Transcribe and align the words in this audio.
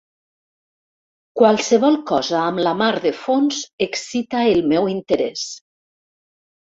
Qualsevol 1.41 1.97
cosa 2.11 2.39
amb 2.45 2.61
la 2.67 2.73
mar 2.79 2.89
de 3.03 3.11
fons 3.17 3.59
excita 3.87 4.41
el 4.55 4.65
meu 4.73 4.89
interès. 4.95 5.45